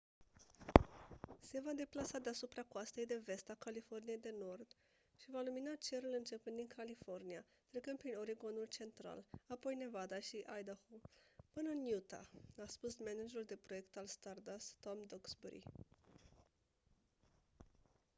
[1.49, 4.67] se va deplasa deasupra coastei de vest a californiei de nord
[5.17, 11.01] și va lumina cerul începând din california trecând prin oregon-ul central apoi nevada și idaho
[11.51, 12.27] până în utah
[12.61, 15.63] a spus managerul de proiect al stardust tom duxbury